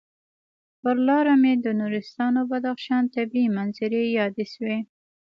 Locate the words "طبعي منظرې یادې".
3.15-4.45